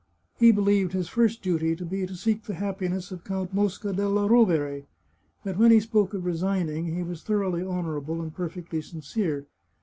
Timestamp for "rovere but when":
4.27-5.69